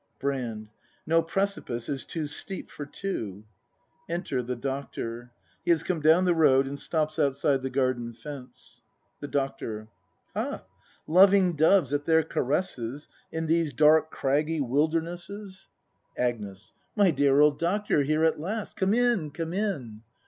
Brand. 0.17 0.69
No 1.05 1.21
precipice 1.21 1.87
is 1.87 2.03
too 2.05 2.25
steep 2.25 2.71
for 2.71 2.87
two. 2.87 3.43
E7iter 4.09 4.47
the 4.47 4.55
Doctor; 4.55 5.31
he 5.63 5.69
has 5.69 5.83
come 5.83 5.99
down 6.01 6.25
the 6.25 6.33
road, 6.33 6.65
and 6.65 6.79
stops 6.79 7.19
outside 7.19 7.61
the 7.61 7.69
garden 7.69 8.11
fence. 8.11 8.81
The 9.19 9.27
Doctor. 9.27 9.89
Ha! 10.33 10.63
loving 11.05 11.55
doves 11.55 11.93
at 11.93 12.05
their 12.05 12.23
caresses 12.23 13.09
In 13.31 13.45
these 13.45 13.73
dark 13.73 14.09
craggy 14.09 14.59
wildernesses? 14.59 15.67
110 16.15 16.15
BRAND 16.15 16.17
[act 16.17 16.17
m 16.17 16.23
Agnes. 16.47 16.71
My 16.95 17.11
dear 17.11 17.39
old 17.39 17.59
Doctor, 17.59 18.01
here 18.01 18.25
at 18.25 18.39
last! 18.39 18.75
Come 18.77 18.95
in, 18.95 19.29
come 19.29 19.53
in! 19.53 20.01